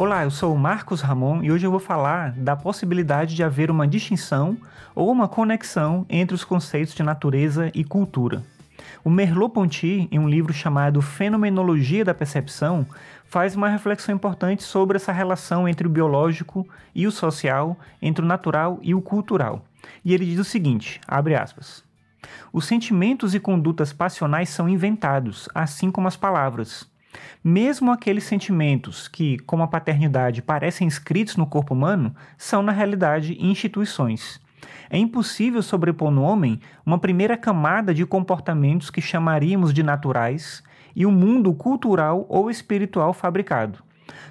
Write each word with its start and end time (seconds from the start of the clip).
Olá, 0.00 0.24
eu 0.24 0.30
sou 0.30 0.54
o 0.54 0.58
Marcos 0.58 1.02
Ramon 1.02 1.42
e 1.42 1.52
hoje 1.52 1.66
eu 1.66 1.70
vou 1.70 1.78
falar 1.78 2.32
da 2.32 2.56
possibilidade 2.56 3.36
de 3.36 3.44
haver 3.44 3.70
uma 3.70 3.86
distinção 3.86 4.56
ou 4.94 5.12
uma 5.12 5.28
conexão 5.28 6.06
entre 6.08 6.34
os 6.34 6.42
conceitos 6.42 6.94
de 6.94 7.02
natureza 7.02 7.70
e 7.74 7.84
cultura. 7.84 8.42
O 9.04 9.10
Merleau-Ponty, 9.10 10.08
em 10.10 10.18
um 10.18 10.26
livro 10.26 10.54
chamado 10.54 11.02
Fenomenologia 11.02 12.02
da 12.02 12.14
Percepção, 12.14 12.86
faz 13.26 13.54
uma 13.54 13.68
reflexão 13.68 14.14
importante 14.14 14.62
sobre 14.62 14.96
essa 14.96 15.12
relação 15.12 15.68
entre 15.68 15.86
o 15.86 15.90
biológico 15.90 16.66
e 16.94 17.06
o 17.06 17.12
social, 17.12 17.78
entre 18.00 18.24
o 18.24 18.28
natural 18.28 18.78
e 18.80 18.94
o 18.94 19.02
cultural. 19.02 19.66
E 20.02 20.14
ele 20.14 20.24
diz 20.24 20.38
o 20.38 20.44
seguinte, 20.44 20.98
abre 21.06 21.34
aspas: 21.34 21.84
Os 22.50 22.64
sentimentos 22.64 23.34
e 23.34 23.38
condutas 23.38 23.92
passionais 23.92 24.48
são 24.48 24.66
inventados, 24.66 25.46
assim 25.54 25.90
como 25.90 26.08
as 26.08 26.16
palavras. 26.16 26.88
Mesmo 27.42 27.90
aqueles 27.90 28.24
sentimentos 28.24 29.08
que, 29.08 29.38
como 29.40 29.62
a 29.62 29.68
paternidade, 29.68 30.42
parecem 30.42 30.86
escritos 30.86 31.36
no 31.36 31.46
corpo 31.46 31.74
humano, 31.74 32.14
são 32.36 32.62
na 32.62 32.72
realidade 32.72 33.36
instituições. 33.40 34.40
É 34.88 34.98
impossível 34.98 35.62
sobrepor 35.62 36.10
no 36.10 36.22
homem 36.22 36.60
uma 36.84 36.98
primeira 36.98 37.36
camada 37.36 37.94
de 37.94 38.04
comportamentos 38.04 38.90
que 38.90 39.00
chamaríamos 39.00 39.72
de 39.72 39.82
naturais 39.82 40.62
e 40.94 41.06
o 41.06 41.08
um 41.08 41.12
mundo 41.12 41.54
cultural 41.54 42.26
ou 42.28 42.50
espiritual 42.50 43.12
fabricado. 43.12 43.78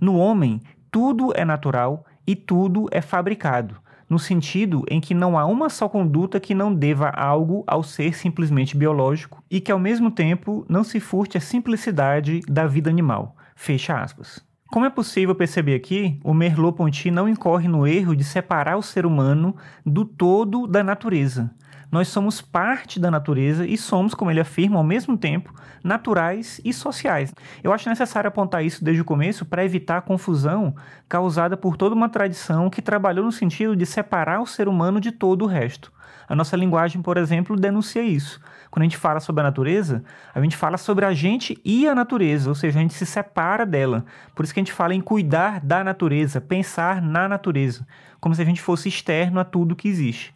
No 0.00 0.16
homem, 0.16 0.60
tudo 0.90 1.32
é 1.34 1.44
natural 1.44 2.04
e 2.26 2.36
tudo 2.36 2.86
é 2.90 3.00
fabricado, 3.00 3.76
no 4.08 4.18
sentido 4.18 4.84
em 4.88 5.00
que 5.00 5.14
não 5.14 5.38
há 5.38 5.46
uma 5.46 5.68
só 5.68 5.88
conduta 5.88 6.40
que 6.40 6.54
não 6.54 6.74
deva 6.74 7.08
algo 7.08 7.64
ao 7.66 7.82
ser 7.82 8.14
simplesmente 8.14 8.76
biológico 8.76 9.42
e 9.50 9.60
que 9.60 9.72
ao 9.72 9.78
mesmo 9.78 10.10
tempo 10.10 10.64
não 10.68 10.84
se 10.84 11.00
furte 11.00 11.36
a 11.38 11.40
simplicidade 11.40 12.40
da 12.48 12.66
vida 12.66 12.90
animal. 12.90 13.36
Fecha 13.54 14.00
aspas. 14.00 14.44
Como 14.74 14.86
é 14.86 14.90
possível 14.90 15.34
perceber 15.36 15.76
aqui, 15.76 16.18
o 16.24 16.34
Merleau-Ponty 16.34 17.10
não 17.10 17.28
incorre 17.28 17.68
no 17.68 17.86
erro 17.86 18.16
de 18.16 18.24
separar 18.24 18.76
o 18.76 18.82
ser 18.82 19.06
humano 19.06 19.54
do 19.86 20.04
todo 20.04 20.66
da 20.66 20.82
natureza. 20.82 21.54
Nós 21.94 22.08
somos 22.08 22.42
parte 22.42 22.98
da 22.98 23.08
natureza 23.08 23.64
e 23.64 23.78
somos, 23.78 24.14
como 24.14 24.28
ele 24.28 24.40
afirma, 24.40 24.78
ao 24.78 24.82
mesmo 24.82 25.16
tempo, 25.16 25.54
naturais 25.80 26.60
e 26.64 26.72
sociais. 26.72 27.32
Eu 27.62 27.72
acho 27.72 27.88
necessário 27.88 28.26
apontar 28.26 28.64
isso 28.64 28.84
desde 28.84 29.00
o 29.00 29.04
começo 29.04 29.44
para 29.44 29.64
evitar 29.64 29.98
a 29.98 30.02
confusão 30.02 30.74
causada 31.08 31.56
por 31.56 31.76
toda 31.76 31.94
uma 31.94 32.08
tradição 32.08 32.68
que 32.68 32.82
trabalhou 32.82 33.24
no 33.24 33.30
sentido 33.30 33.76
de 33.76 33.86
separar 33.86 34.40
o 34.40 34.46
ser 34.46 34.66
humano 34.66 35.00
de 35.00 35.12
todo 35.12 35.42
o 35.42 35.46
resto. 35.46 35.92
A 36.28 36.34
nossa 36.34 36.56
linguagem, 36.56 37.00
por 37.00 37.16
exemplo, 37.16 37.54
denuncia 37.54 38.02
isso. 38.02 38.40
Quando 38.72 38.82
a 38.82 38.86
gente 38.86 38.96
fala 38.96 39.20
sobre 39.20 39.42
a 39.42 39.44
natureza, 39.44 40.02
a 40.34 40.40
gente 40.40 40.56
fala 40.56 40.76
sobre 40.76 41.04
a 41.04 41.14
gente 41.14 41.56
e 41.64 41.86
a 41.86 41.94
natureza, 41.94 42.48
ou 42.48 42.56
seja, 42.56 42.76
a 42.76 42.82
gente 42.82 42.94
se 42.94 43.06
separa 43.06 43.64
dela. 43.64 44.04
Por 44.34 44.42
isso 44.44 44.52
que 44.52 44.58
a 44.58 44.64
gente 44.64 44.72
fala 44.72 44.96
em 44.96 45.00
cuidar 45.00 45.60
da 45.60 45.84
natureza, 45.84 46.40
pensar 46.40 47.00
na 47.00 47.28
natureza, 47.28 47.86
como 48.18 48.34
se 48.34 48.42
a 48.42 48.44
gente 48.44 48.60
fosse 48.60 48.88
externo 48.88 49.38
a 49.38 49.44
tudo 49.44 49.76
que 49.76 49.86
existe. 49.86 50.34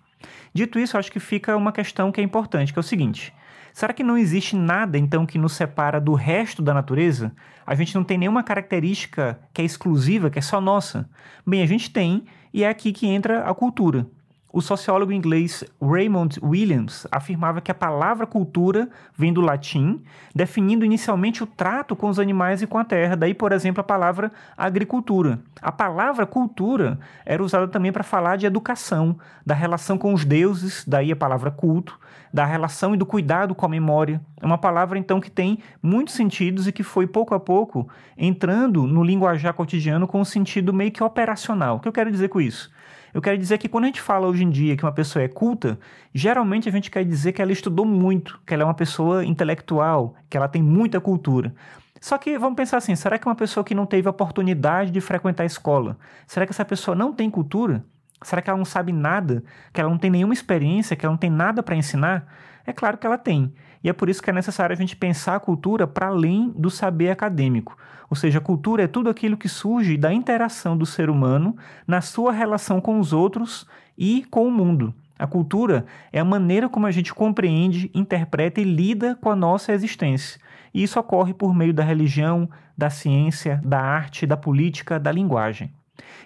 Dito 0.53 0.79
isso, 0.79 0.99
acho 0.99 1.13
que 1.13 1.21
fica 1.21 1.57
uma 1.57 1.73
questão 1.73 2.11
que 2.11 2.21
é 2.21 2.25
importante, 2.25 2.73
que 2.73 2.79
é 2.79 2.81
o 2.81 2.83
seguinte: 2.83 3.33
será 3.73 3.93
que 3.93 4.03
não 4.03 4.17
existe 4.19 4.57
nada 4.57 4.99
então 4.99 5.27
que 5.27 5.39
nos 5.39 5.53
separa 5.53 6.01
do 6.01 6.15
resto 6.15 6.63
da 6.63 6.75
natureza? 6.75 7.33
A 7.67 7.75
gente 7.75 7.95
não 7.95 8.05
tem 8.05 8.19
nenhuma 8.19 8.43
característica 8.43 9.39
que 9.53 9.63
é 9.63 9.65
exclusiva, 9.65 10.31
que 10.31 10.39
é 10.39 10.43
só 10.43 10.61
nossa? 10.61 11.09
Bem, 11.47 11.63
a 11.63 11.67
gente 11.67 11.91
tem, 11.91 12.25
e 12.53 12.65
é 12.65 12.69
aqui 12.69 12.93
que 12.93 13.07
entra 13.07 13.49
a 13.49 13.55
cultura. 13.55 14.07
O 14.51 14.63
sociólogo 14.63 15.13
inglês 15.13 15.63
Raymond 15.79 16.41
Williams 16.43 17.07
afirmava 17.13 17.61
que 17.61 17.71
a 17.71 17.75
palavra 17.75 18.27
cultura 18.27 18.89
vem 19.15 19.31
do 19.31 19.43
latim, 19.43 20.03
definindo 20.35 20.87
inicialmente 20.87 21.43
o 21.43 21.47
trato 21.47 21.95
com 21.95 22.09
os 22.09 22.19
animais 22.19 22.63
e 22.63 22.67
com 22.67 22.79
a 22.79 22.85
terra, 22.85 23.15
daí, 23.15 23.35
por 23.35 23.53
exemplo, 23.53 23.83
a 23.83 23.85
palavra 23.85 24.33
agricultura. 24.57 25.39
A 25.61 25.71
palavra 25.71 26.25
cultura 26.25 26.99
era 27.27 27.43
usada 27.43 27.69
também 27.69 27.93
para 27.93 28.03
falar 28.03 28.37
de 28.37 28.47
educação, 28.47 29.19
da 29.45 29.55
relação 29.55 29.99
com 29.99 30.15
os 30.15 30.25
deuses, 30.25 30.83
daí 30.87 31.13
a 31.13 31.17
palavra 31.17 31.51
culto, 31.51 32.01
da 32.33 32.47
relação 32.47 32.95
e 32.95 32.97
do 32.97 33.05
cuidado 33.05 33.55
com 33.55 33.67
a 33.67 33.69
memória. 33.69 34.19
É 34.41 34.47
uma 34.47 34.59
palavra, 34.59 34.99
então, 34.99 35.21
que 35.21 35.31
tem 35.31 35.59
muitos 35.83 36.15
sentidos 36.15 36.67
e 36.67 36.73
que 36.73 36.83
foi 36.83 37.07
pouco 37.07 37.35
a 37.35 37.41
pouco 37.41 37.87
entrando 38.17 38.87
no 38.87 39.05
linguajar 39.05 39.53
cotidiano 39.53 40.09
com 40.09 40.23
um 40.23 40.25
sentido 40.25 40.73
meio 40.73 40.91
que 40.91 41.05
operacional. 41.05 41.77
O 41.77 41.81
que 41.81 41.89
eu 41.89 41.93
quero 41.93 42.11
dizer 42.11 42.29
com 42.29 42.41
isso? 42.41 42.71
Eu 43.13 43.23
quero 43.23 43.39
dizer 43.39 43.59
que 43.59 43.69
quando 43.69 43.85
a 43.85 43.87
gente 43.87 44.01
fala 44.01 44.27
hoje 44.27 44.45
em 44.45 44.51
dia 44.51 44.77
que 44.77 44.85
uma 44.85 44.93
pessoa 44.93 45.23
é 45.23 45.29
culta, 45.29 45.79
geralmente 46.15 46.69
a 46.69 46.73
gente 46.73 46.91
quer 46.91 47.05
dizer 47.05 47.33
que 47.33 47.41
ela 47.41 47.53
estudou 47.53 47.87
muito, 47.87 48.41
que 48.47 48.53
ela 48.53 48.63
é 48.63 48.67
uma 48.67 48.75
pessoa 48.75 49.25
intelectual, 49.25 50.15
que 50.29 50.37
ela 50.37 50.49
tem 50.49 50.63
muita 50.63 51.01
cultura. 51.01 51.55
Só 52.01 52.17
que 52.19 52.39
vamos 52.39 52.57
pensar 52.57 52.77
assim: 52.77 52.95
será 52.95 53.19
que 53.19 53.27
uma 53.27 53.35
pessoa 53.35 53.65
que 53.65 53.75
não 53.75 53.87
teve 53.87 54.09
oportunidade 54.09 54.91
de 54.91 55.01
frequentar 55.01 55.43
a 55.43 55.47
escola, 55.47 55.97
será 56.27 56.47
que 56.47 56.53
essa 56.53 56.65
pessoa 56.65 56.95
não 56.95 57.13
tem 57.13 57.31
cultura? 57.31 57.85
Será 58.23 58.43
que 58.43 58.51
ela 58.51 58.59
não 58.59 58.65
sabe 58.65 58.93
nada? 58.93 59.45
Que 59.73 59.81
ela 59.81 59.91
não 59.91 59.99
tem 59.99 60.11
nenhuma 60.11 60.35
experiência? 60.35 60.97
Que 60.97 61.07
ela 61.07 61.13
não 61.13 61.19
tem 61.19 61.31
nada 61.31 61.63
para 61.63 61.77
ensinar? 61.77 62.27
É 62.67 62.73
claro 62.73 62.99
que 62.99 63.07
ela 63.07 63.17
tem. 63.17 63.53
E 63.83 63.89
é 63.89 63.93
por 63.93 64.09
isso 64.09 64.23
que 64.23 64.31
é 64.31 64.33
necessário 64.33 64.75
a 64.75 64.77
gente 64.77 64.97
pensar 64.97 65.37
a 65.37 65.41
cultura 65.41 65.87
para 65.87 66.09
além 66.09 66.51
do 66.57 66.71
saber 66.71 67.11
acadêmico. 67.11 67.77
Ou 68.11 68.17
seja, 68.17 68.39
a 68.39 68.43
cultura 68.43 68.85
é 68.85 68.89
tudo 68.89 69.11
aquilo 69.11 69.37
que 69.37 69.49
surge 69.49 69.97
da 69.97 70.13
interação 70.13 70.77
do 70.77 70.87
ser 70.87 71.11
humano 71.11 71.57
na 71.87 72.01
sua 72.01 72.33
relação 72.33 72.81
com 72.81 72.99
os 72.99 73.13
outros 73.13 73.67
e 73.97 74.25
com 74.31 74.47
o 74.47 74.51
mundo. 74.51 74.95
A 75.19 75.27
cultura 75.27 75.85
é 76.13 76.21
a 76.21 76.25
maneira 76.25 76.69
como 76.69 76.87
a 76.87 76.91
gente 76.91 77.13
compreende, 77.13 77.91
interpreta 77.93 78.61
e 78.61 78.65
lida 78.65 79.17
com 79.21 79.31
a 79.31 79.37
nossa 79.37 79.73
existência. 79.73 80.41
E 80.73 80.83
isso 80.83 80.99
ocorre 80.99 81.35
por 81.35 81.55
meio 81.55 81.75
da 81.75 81.83
religião, 81.83 82.49
da 82.77 82.89
ciência, 82.89 83.61
da 83.65 83.81
arte, 83.81 84.27
da 84.27 84.37
política, 84.37 84.99
da 84.99 85.11
linguagem. 85.11 85.73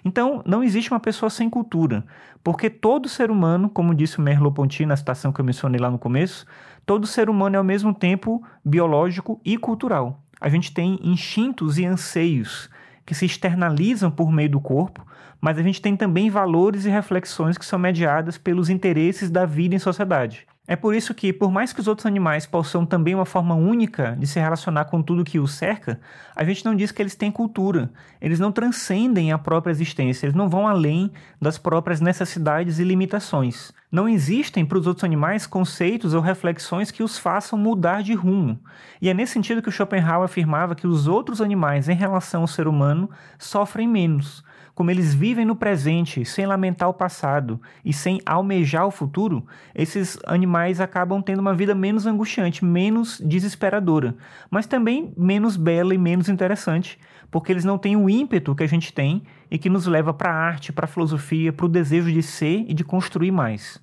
Então, 0.03 0.41
não 0.45 0.63
existe 0.63 0.91
uma 0.91 0.99
pessoa 0.99 1.29
sem 1.29 1.49
cultura, 1.49 2.05
porque 2.43 2.69
todo 2.69 3.07
ser 3.07 3.31
humano, 3.31 3.69
como 3.69 3.95
disse 3.95 4.19
o 4.19 4.21
Merleau-Ponty 4.21 4.85
na 4.85 4.95
citação 4.95 5.31
que 5.31 5.39
eu 5.39 5.45
mencionei 5.45 5.79
lá 5.79 5.89
no 5.89 5.99
começo, 5.99 6.45
todo 6.85 7.07
ser 7.07 7.29
humano 7.29 7.55
é 7.55 7.57
ao 7.57 7.63
mesmo 7.63 7.93
tempo 7.93 8.43
biológico 8.63 9.39
e 9.45 9.57
cultural. 9.57 10.21
A 10.39 10.49
gente 10.49 10.73
tem 10.73 10.99
instintos 11.01 11.77
e 11.77 11.85
anseios 11.85 12.69
que 13.05 13.15
se 13.15 13.25
externalizam 13.25 14.11
por 14.11 14.31
meio 14.31 14.49
do 14.49 14.59
corpo, 14.59 15.05
mas 15.39 15.57
a 15.57 15.61
gente 15.61 15.81
tem 15.81 15.95
também 15.95 16.29
valores 16.29 16.85
e 16.85 16.89
reflexões 16.89 17.57
que 17.57 17.65
são 17.65 17.77
mediadas 17.79 18.37
pelos 18.37 18.69
interesses 18.69 19.29
da 19.29 19.45
vida 19.45 19.75
em 19.75 19.79
sociedade. 19.79 20.47
É 20.65 20.77
por 20.77 20.95
isso 20.95 21.13
que, 21.13 21.33
por 21.33 21.51
mais 21.51 21.73
que 21.73 21.81
os 21.81 21.89
outros 21.89 22.05
animais 22.05 22.45
possuam 22.45 22.85
também 22.85 23.13
uma 23.13 23.25
forma 23.25 23.53
única 23.53 24.15
de 24.17 24.25
se 24.25 24.39
relacionar 24.39 24.85
com 24.85 25.01
tudo 25.01 25.25
que 25.25 25.37
os 25.37 25.51
cerca, 25.51 25.99
a 26.33 26.45
gente 26.45 26.63
não 26.63 26.73
diz 26.73 26.89
que 26.89 27.01
eles 27.01 27.15
têm 27.15 27.29
cultura. 27.29 27.91
Eles 28.21 28.39
não 28.39 28.49
transcendem 28.49 29.33
a 29.33 29.37
própria 29.37 29.71
existência, 29.71 30.25
eles 30.25 30.35
não 30.35 30.47
vão 30.47 30.65
além 30.65 31.11
das 31.41 31.57
próprias 31.57 31.99
necessidades 31.99 32.79
e 32.79 32.83
limitações. 32.85 33.73
Não 33.91 34.07
existem 34.07 34.65
para 34.65 34.77
os 34.77 34.87
outros 34.87 35.03
animais 35.03 35.45
conceitos 35.45 36.13
ou 36.13 36.21
reflexões 36.21 36.91
que 36.91 37.03
os 37.03 37.17
façam 37.19 37.59
mudar 37.59 38.01
de 38.01 38.13
rumo. 38.13 38.57
E 39.01 39.09
é 39.09 39.13
nesse 39.13 39.33
sentido 39.33 39.61
que 39.61 39.69
Schopenhauer 39.69 40.23
afirmava 40.23 40.75
que 40.75 40.87
os 40.87 41.07
outros 41.07 41.41
animais, 41.41 41.89
em 41.89 41.95
relação 41.95 42.41
ao 42.41 42.47
ser 42.47 42.69
humano, 42.69 43.09
sofrem 43.37 43.85
menos 43.85 44.45
como 44.75 44.89
eles 44.89 45.13
vivem 45.13 45.45
no 45.45 45.55
presente, 45.55 46.25
sem 46.25 46.45
lamentar 46.45 46.89
o 46.89 46.93
passado 46.93 47.61
e 47.85 47.93
sem 47.93 48.19
almejar 48.25 48.87
o 48.87 48.91
futuro, 48.91 49.45
esses 49.75 50.17
animais 50.25 50.81
acabam 50.81 51.21
tendo 51.21 51.39
uma 51.39 51.53
vida 51.53 51.75
menos 51.75 52.07
angustiante, 52.07 52.65
menos 52.65 53.21
desesperadora, 53.23 54.15
mas 54.49 54.65
também 54.65 55.13
menos 55.15 55.55
bela 55.55 55.93
e 55.93 55.97
menos 55.97 56.29
interessante, 56.29 56.97
porque 57.29 57.51
eles 57.51 57.65
não 57.65 57.77
têm 57.77 57.95
o 57.95 58.09
ímpeto 58.09 58.55
que 58.55 58.63
a 58.63 58.67
gente 58.67 58.93
tem 58.93 59.23
e 59.49 59.57
que 59.57 59.69
nos 59.69 59.85
leva 59.85 60.13
para 60.13 60.31
a 60.31 60.35
arte, 60.35 60.71
para 60.71 60.85
a 60.85 60.87
filosofia, 60.87 61.51
para 61.51 61.65
o 61.65 61.69
desejo 61.69 62.11
de 62.11 62.23
ser 62.23 62.65
e 62.67 62.73
de 62.73 62.83
construir 62.83 63.31
mais. 63.31 63.82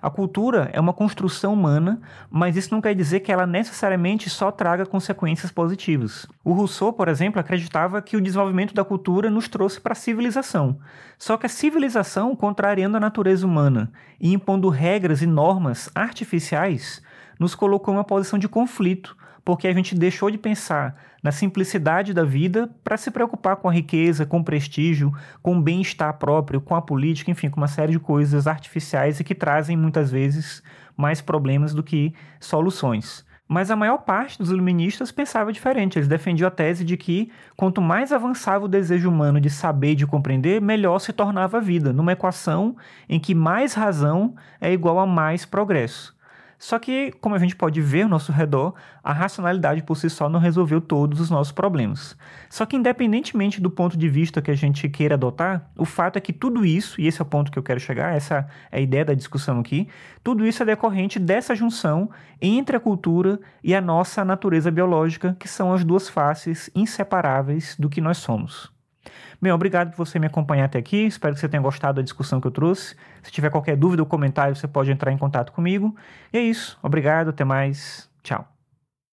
A 0.00 0.10
cultura 0.10 0.70
é 0.72 0.80
uma 0.80 0.92
construção 0.92 1.52
humana, 1.52 2.00
mas 2.30 2.56
isso 2.56 2.72
não 2.72 2.80
quer 2.80 2.94
dizer 2.94 3.20
que 3.20 3.32
ela 3.32 3.46
necessariamente 3.46 4.30
só 4.30 4.50
traga 4.50 4.86
consequências 4.86 5.50
positivas. 5.50 6.26
O 6.44 6.52
Rousseau, 6.52 6.92
por 6.92 7.08
exemplo, 7.08 7.40
acreditava 7.40 8.00
que 8.00 8.16
o 8.16 8.20
desenvolvimento 8.20 8.74
da 8.74 8.84
cultura 8.84 9.30
nos 9.30 9.48
trouxe 9.48 9.80
para 9.80 9.92
a 9.92 9.96
civilização. 9.96 10.78
Só 11.18 11.36
que 11.36 11.46
a 11.46 11.48
civilização, 11.48 12.36
contrariando 12.36 12.96
a 12.96 13.00
natureza 13.00 13.46
humana 13.46 13.90
e 14.20 14.32
impondo 14.32 14.68
regras 14.68 15.22
e 15.22 15.26
normas 15.26 15.90
artificiais, 15.94 17.02
nos 17.38 17.54
colocou 17.54 17.92
em 17.92 17.96
uma 17.96 18.04
posição 18.04 18.38
de 18.38 18.48
conflito, 18.48 19.16
porque 19.46 19.68
a 19.68 19.72
gente 19.72 19.94
deixou 19.94 20.28
de 20.28 20.36
pensar 20.36 20.96
na 21.22 21.30
simplicidade 21.30 22.12
da 22.12 22.24
vida 22.24 22.68
para 22.82 22.96
se 22.96 23.12
preocupar 23.12 23.54
com 23.54 23.68
a 23.68 23.72
riqueza, 23.72 24.26
com 24.26 24.40
o 24.40 24.44
prestígio, 24.44 25.12
com 25.40 25.56
o 25.56 25.62
bem-estar 25.62 26.14
próprio, 26.14 26.60
com 26.60 26.74
a 26.74 26.82
política, 26.82 27.30
enfim, 27.30 27.48
com 27.48 27.60
uma 27.60 27.68
série 27.68 27.92
de 27.92 28.00
coisas 28.00 28.48
artificiais 28.48 29.20
e 29.20 29.24
que 29.24 29.36
trazem 29.36 29.76
muitas 29.76 30.10
vezes 30.10 30.64
mais 30.96 31.20
problemas 31.20 31.72
do 31.72 31.80
que 31.80 32.12
soluções. 32.40 33.24
Mas 33.46 33.70
a 33.70 33.76
maior 33.76 33.98
parte 33.98 34.36
dos 34.36 34.50
iluministas 34.50 35.12
pensava 35.12 35.52
diferente. 35.52 35.96
Eles 35.96 36.08
defendiam 36.08 36.48
a 36.48 36.50
tese 36.50 36.84
de 36.84 36.96
que 36.96 37.30
quanto 37.56 37.80
mais 37.80 38.10
avançava 38.12 38.64
o 38.64 38.68
desejo 38.68 39.08
humano 39.08 39.40
de 39.40 39.48
saber 39.48 39.92
e 39.92 39.94
de 39.94 40.08
compreender, 40.08 40.60
melhor 40.60 40.98
se 40.98 41.12
tornava 41.12 41.58
a 41.58 41.60
vida, 41.60 41.92
numa 41.92 42.14
equação 42.14 42.76
em 43.08 43.20
que 43.20 43.32
mais 43.32 43.74
razão 43.74 44.34
é 44.60 44.72
igual 44.72 44.98
a 44.98 45.06
mais 45.06 45.46
progresso. 45.46 46.15
Só 46.58 46.78
que, 46.78 47.12
como 47.20 47.34
a 47.34 47.38
gente 47.38 47.54
pode 47.54 47.80
ver 47.80 48.02
ao 48.02 48.08
nosso 48.08 48.32
redor, 48.32 48.74
a 49.02 49.12
racionalidade 49.12 49.82
por 49.82 49.96
si 49.96 50.08
só 50.08 50.28
não 50.28 50.40
resolveu 50.40 50.80
todos 50.80 51.20
os 51.20 51.30
nossos 51.30 51.52
problemas. 51.52 52.16
Só 52.48 52.64
que, 52.64 52.76
independentemente 52.76 53.60
do 53.60 53.70
ponto 53.70 53.96
de 53.96 54.08
vista 54.08 54.40
que 54.40 54.50
a 54.50 54.54
gente 54.54 54.88
queira 54.88 55.14
adotar, 55.14 55.70
o 55.76 55.84
fato 55.84 56.16
é 56.16 56.20
que 56.20 56.32
tudo 56.32 56.64
isso, 56.64 57.00
e 57.00 57.06
esse 57.06 57.20
é 57.20 57.22
o 57.22 57.26
ponto 57.26 57.50
que 57.50 57.58
eu 57.58 57.62
quero 57.62 57.80
chegar, 57.80 58.14
essa 58.14 58.48
é 58.70 58.78
a 58.78 58.80
ideia 58.80 59.04
da 59.04 59.14
discussão 59.14 59.60
aqui, 59.60 59.88
tudo 60.24 60.46
isso 60.46 60.62
é 60.62 60.66
decorrente 60.66 61.18
dessa 61.18 61.54
junção 61.54 62.10
entre 62.40 62.76
a 62.76 62.80
cultura 62.80 63.38
e 63.62 63.74
a 63.74 63.80
nossa 63.80 64.24
natureza 64.24 64.70
biológica, 64.70 65.36
que 65.38 65.48
são 65.48 65.72
as 65.72 65.84
duas 65.84 66.08
faces 66.08 66.70
inseparáveis 66.74 67.76
do 67.78 67.88
que 67.88 68.00
nós 68.00 68.18
somos. 68.18 68.75
Bem, 69.40 69.52
obrigado 69.52 69.90
por 69.90 70.06
você 70.06 70.18
me 70.18 70.26
acompanhar 70.26 70.64
até 70.64 70.78
aqui. 70.78 71.06
Espero 71.06 71.34
que 71.34 71.40
você 71.40 71.48
tenha 71.48 71.62
gostado 71.62 71.96
da 71.96 72.02
discussão 72.02 72.40
que 72.40 72.46
eu 72.46 72.50
trouxe. 72.50 72.96
Se 73.22 73.30
tiver 73.30 73.50
qualquer 73.50 73.76
dúvida 73.76 74.02
ou 74.02 74.06
comentário, 74.06 74.56
você 74.56 74.66
pode 74.66 74.90
entrar 74.90 75.12
em 75.12 75.18
contato 75.18 75.52
comigo. 75.52 75.94
E 76.32 76.38
é 76.38 76.42
isso. 76.42 76.78
Obrigado, 76.82 77.30
até 77.30 77.44
mais. 77.44 78.08
Tchau. 78.22 78.55